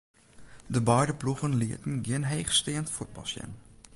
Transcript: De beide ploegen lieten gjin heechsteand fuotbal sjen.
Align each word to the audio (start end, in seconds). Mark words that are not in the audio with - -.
De 0.65 0.81
beide 0.89 1.15
ploegen 1.21 1.55
lieten 1.57 2.01
gjin 2.05 2.23
heechsteand 2.33 2.89
fuotbal 2.95 3.25
sjen. 3.31 3.51